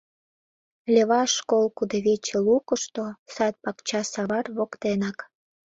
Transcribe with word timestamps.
Леваш— 0.93 1.31
школ 1.39 1.65
кудывече 1.77 2.37
лукышто, 2.45 3.05
сад-пакча 3.33 4.01
савар 4.11 4.45
воктенак. 4.55 5.17